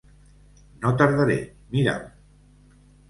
[0.85, 1.37] No tardaré.
[1.77, 2.03] Mira'l!